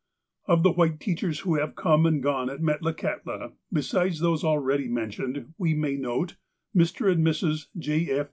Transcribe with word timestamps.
Of 0.47 0.63
the 0.63 0.71
white 0.71 0.99
teachers 0.99 1.41
who 1.41 1.57
have 1.59 1.75
come 1.75 2.07
and 2.07 2.23
gone 2.23 2.49
at 2.49 2.59
Met 2.59 2.81
lakahtla, 2.81 3.53
besides 3.71 4.19
those 4.19 4.43
already 4.43 4.87
mentioned, 4.87 5.53
we 5.59 5.75
may 5.75 5.95
note: 5.95 6.37
Mr. 6.75 7.11
and 7.11 7.23
Mrs. 7.23 7.67
J. 7.77 8.09
F. 8.09 8.19